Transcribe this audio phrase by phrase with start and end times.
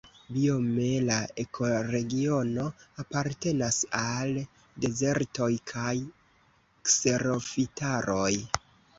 [0.35, 2.63] Biome la ekoregiono
[3.03, 4.33] apartenas al
[4.85, 5.93] dezertoj kaj
[6.89, 8.31] kserofitaroj.